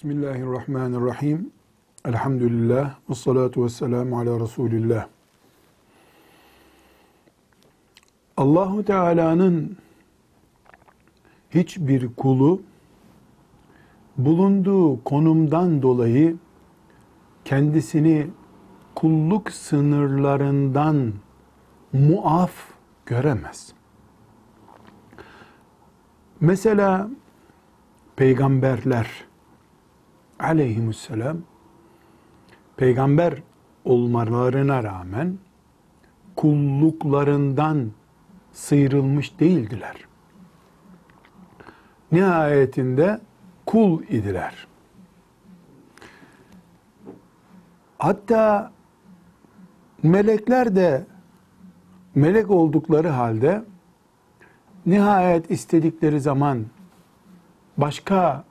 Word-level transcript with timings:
Bismillahirrahmanirrahim. 0.00 1.50
Elhamdülillah. 2.04 2.94
Ve 3.10 3.14
salatu 3.14 3.64
ve 3.64 3.68
selamu 3.68 4.18
ala 4.18 4.40
Resulillah. 4.40 5.06
Allahu 8.36 8.84
Teala'nın 8.84 9.76
hiçbir 11.50 12.14
kulu 12.14 12.62
bulunduğu 14.16 15.04
konumdan 15.04 15.82
dolayı 15.82 16.36
kendisini 17.44 18.26
kulluk 18.94 19.50
sınırlarından 19.50 21.12
muaf 21.92 22.52
göremez. 23.06 23.72
Mesela 26.40 27.10
peygamberler 28.16 29.29
aleyhisselam 30.42 31.36
peygamber 32.76 33.42
olmalarına 33.84 34.82
rağmen 34.82 35.38
kulluklarından 36.36 37.90
sıyrılmış 38.52 39.40
değildiler. 39.40 39.96
Nihayetinde 42.12 43.20
kul 43.66 44.02
idiler. 44.02 44.66
Hatta 47.98 48.72
melekler 50.02 50.76
de 50.76 51.06
melek 52.14 52.50
oldukları 52.50 53.08
halde 53.08 53.64
nihayet 54.86 55.50
istedikleri 55.50 56.20
zaman 56.20 56.66
başka 57.76 58.44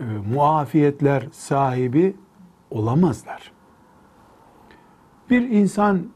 e, 0.00 0.04
muafiyetler 0.34 1.28
sahibi 1.32 2.16
olamazlar. 2.70 3.52
Bir 5.30 5.50
insan 5.50 6.06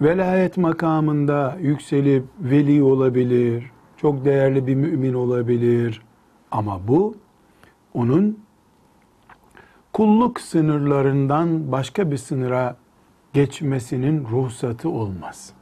velayet 0.00 0.56
makamında 0.56 1.56
yükselip 1.60 2.24
veli 2.40 2.82
olabilir, 2.82 3.70
çok 3.96 4.24
değerli 4.24 4.66
bir 4.66 4.74
mümin 4.74 5.14
olabilir 5.14 6.02
ama 6.50 6.88
bu 6.88 7.16
onun 7.94 8.44
kulluk 9.92 10.40
sınırlarından 10.40 11.72
başka 11.72 12.10
bir 12.10 12.16
sınıra 12.16 12.76
geçmesinin 13.32 14.26
ruhsatı 14.30 14.88
olmaz. 14.88 15.52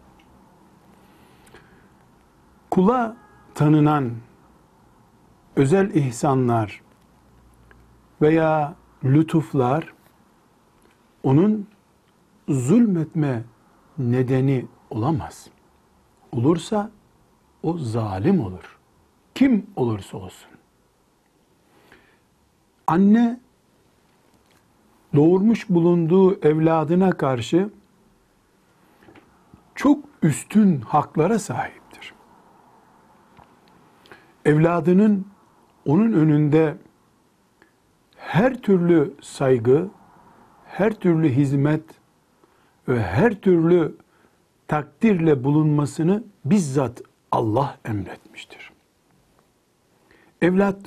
Kula 2.70 3.16
tanınan 3.54 4.10
özel 5.56 5.90
ihsanlar 5.94 6.82
veya 8.22 8.74
lütuflar 9.04 9.94
onun 11.22 11.66
zulmetme 12.48 13.42
nedeni 13.98 14.66
olamaz. 14.90 15.48
Olursa 16.32 16.90
o 17.62 17.78
zalim 17.78 18.40
olur. 18.40 18.78
Kim 19.34 19.66
olursa 19.76 20.18
olsun. 20.18 20.50
Anne 22.86 23.40
doğurmuş 25.14 25.68
bulunduğu 25.68 26.40
evladına 26.40 27.12
karşı 27.12 27.70
çok 29.74 30.04
üstün 30.22 30.80
haklara 30.80 31.38
sahiptir. 31.38 32.14
Evladının 34.44 35.26
onun 35.86 36.12
önünde 36.12 36.76
her 38.28 38.54
türlü 38.54 39.14
saygı, 39.20 39.88
her 40.66 40.94
türlü 40.94 41.28
hizmet 41.28 41.82
ve 42.88 43.02
her 43.02 43.34
türlü 43.34 43.96
takdirle 44.66 45.44
bulunmasını 45.44 46.24
bizzat 46.44 47.02
Allah 47.32 47.78
emretmiştir. 47.84 48.72
Evlat 50.42 50.78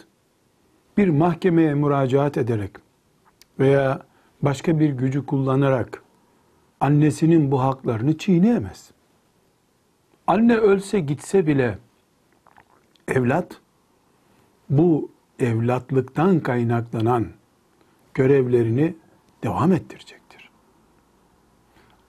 bir 0.97 1.07
mahkemeye 1.07 1.73
müracaat 1.73 2.37
ederek 2.37 2.71
veya 3.59 4.01
başka 4.41 4.79
bir 4.79 4.89
gücü 4.89 5.25
kullanarak 5.25 6.03
annesinin 6.79 7.51
bu 7.51 7.61
haklarını 7.61 8.17
çiğneyemez. 8.17 8.91
Anne 10.27 10.57
ölse 10.57 10.99
gitse 10.99 11.47
bile 11.47 11.77
evlat 13.07 13.61
bu 14.69 15.11
evlatlıktan 15.41 16.39
kaynaklanan 16.39 17.27
görevlerini 18.13 18.95
devam 19.43 19.71
ettirecektir. 19.71 20.49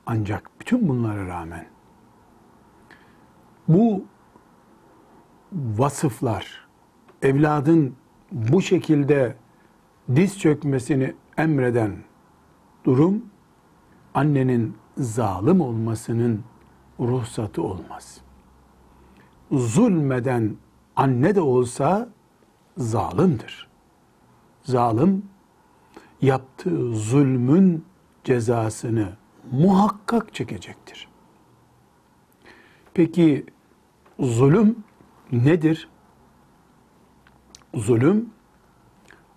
Ancak 0.06 0.50
bütün 0.60 0.88
bunlara 0.88 1.26
rağmen 1.26 1.66
bu 3.68 4.04
vasıflar 5.52 6.66
evladın 7.22 7.94
bu 8.32 8.62
şekilde 8.62 9.36
diz 10.16 10.38
çökmesini 10.38 11.14
emreden 11.38 11.96
durum 12.84 13.26
annenin 14.14 14.76
zalim 14.98 15.60
olmasının 15.60 16.44
ruhsatı 17.00 17.62
olmaz. 17.62 18.20
Zulmeden 19.52 20.56
anne 20.96 21.34
de 21.34 21.40
olsa 21.40 22.08
zalimdir. 22.76 23.68
Zalim 24.62 25.26
yaptığı 26.22 26.94
zulmün 26.94 27.84
cezasını 28.24 29.12
muhakkak 29.52 30.34
çekecektir. 30.34 31.08
Peki 32.94 33.46
zulüm 34.20 34.84
nedir? 35.32 35.88
Zulüm 37.74 38.30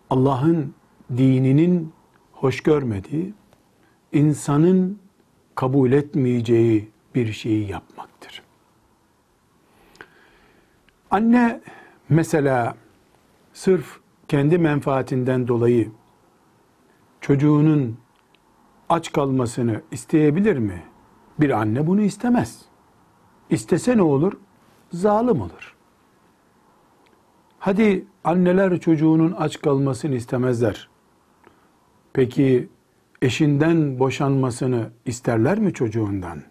Allah'ın 0.09 0.75
dininin 1.17 1.94
hoş 2.31 2.63
görmediği, 2.63 3.34
insanın 4.12 5.00
kabul 5.56 5.91
etmeyeceği 5.91 6.90
bir 7.16 7.34
şeyi 7.34 7.72
yapmaktır. 7.72 8.41
Anne 11.12 11.62
mesela 12.09 12.75
sırf 13.55 13.99
kendi 14.27 14.57
menfaatinden 14.57 15.47
dolayı 15.47 15.91
çocuğunun 17.21 17.97
aç 18.89 19.11
kalmasını 19.11 19.81
isteyebilir 19.91 20.57
mi? 20.57 20.83
Bir 21.39 21.49
anne 21.49 21.88
bunu 21.88 22.01
istemez. 22.01 22.61
İstese 23.49 23.97
ne 23.97 24.01
olur? 24.01 24.33
Zalim 24.91 25.41
olur. 25.41 25.75
Hadi 27.59 28.05
anneler 28.23 28.79
çocuğunun 28.79 29.31
aç 29.31 29.61
kalmasını 29.61 30.16
istemezler. 30.16 30.89
Peki 32.13 32.69
eşinden 33.22 33.99
boşanmasını 33.99 34.89
isterler 35.05 35.59
mi 35.59 35.73
çocuğundan? 35.73 36.43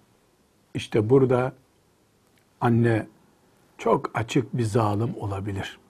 İşte 0.75 1.11
burada 1.11 1.53
anne 2.61 3.07
çok 3.79 4.11
açık 4.15 4.57
bir 4.57 4.63
zalim 4.63 5.15
olabilir. 5.21 5.84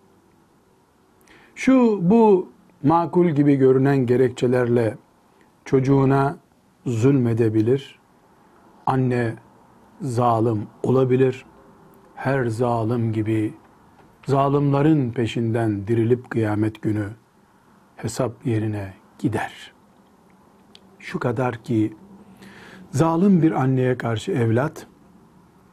Şu 1.54 1.98
bu 2.10 2.48
makul 2.82 3.28
gibi 3.30 3.56
görünen 3.56 3.96
gerekçelerle 3.96 4.96
çocuğuna 5.64 6.36
zulmedebilir. 6.86 7.98
Anne 8.86 9.34
zalim 10.00 10.66
olabilir. 10.82 11.44
Her 12.14 12.46
zalim 12.46 13.12
gibi 13.12 13.54
zalimlerin 14.26 15.12
peşinden 15.12 15.86
dirilip 15.86 16.30
kıyamet 16.30 16.82
günü 16.82 17.08
hesap 17.96 18.46
yerine 18.46 18.94
gider. 19.18 19.72
Şu 20.98 21.18
kadar 21.18 21.62
ki 21.64 21.96
zalim 22.90 23.42
bir 23.42 23.52
anneye 23.52 23.98
karşı 23.98 24.32
evlat 24.32 24.86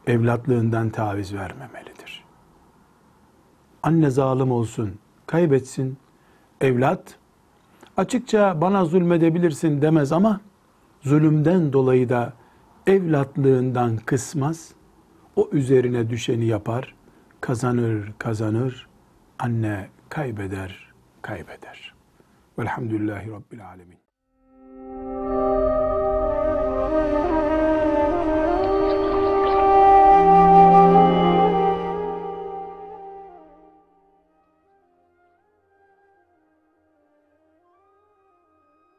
evlatlığından 0.06 0.90
taviz 0.90 1.34
vermemelidir. 1.34 2.24
Anne 3.82 4.10
zalim 4.10 4.52
olsun, 4.52 4.98
kaybetsin. 5.32 5.96
Evlat 6.60 7.18
açıkça 7.96 8.60
bana 8.60 8.84
zulmedebilirsin 8.84 9.82
demez 9.82 10.12
ama 10.12 10.40
zulümden 11.00 11.72
dolayı 11.72 12.08
da 12.08 12.32
evlatlığından 12.86 13.96
kısmaz. 13.96 14.72
O 15.36 15.48
üzerine 15.52 16.10
düşeni 16.10 16.44
yapar. 16.44 16.94
Kazanır, 17.40 18.12
kazanır. 18.18 18.88
Anne 19.38 19.88
kaybeder, 20.08 20.92
kaybeder. 21.22 21.94
Velhamdülillahi 22.58 23.30
Rabbil 23.30 23.66
Alemin. 23.68 24.01